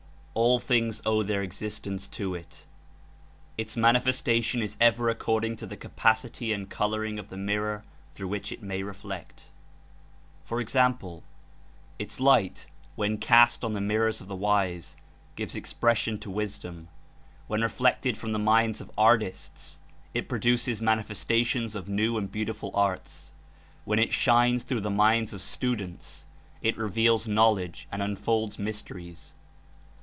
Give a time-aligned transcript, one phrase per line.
[0.33, 2.65] All things owe their existence to it.
[3.59, 7.83] It^ manifestation is ever according to the capacity and coloring of the mirror
[8.13, 9.49] through which it may reflect.
[10.45, 11.25] For example:
[11.99, 14.95] Its light, when cast on the mirrors of the wise,
[15.35, 16.87] gives expression to wisdom;
[17.47, 19.81] when reflected from the minds of artists
[20.13, 23.33] it produces manifestations of new and beautiful arts;
[23.83, 26.25] when it shines through the minds of students
[26.61, 29.35] it reveals knowledge and unfolds mysteries.